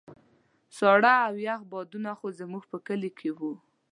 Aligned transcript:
ساړه 0.77 1.13
او 1.27 1.35
يخ 1.47 1.59
بادونه 1.71 2.11
خو 2.19 2.27
زموږ 2.39 2.63
په 2.71 2.77
کلي 2.87 3.11
کې 3.19 3.29
وو. 3.37 3.53